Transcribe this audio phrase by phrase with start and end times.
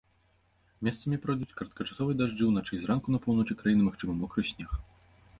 [0.85, 4.71] Месцамі пройдуць кароткачасовыя дажджы, уначы і зранку па поўначы краіны магчымы мокры снег.